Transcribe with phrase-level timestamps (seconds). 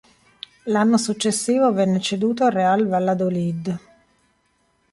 [0.63, 3.79] L'anno successivo venne ceduto al Real Valladolid.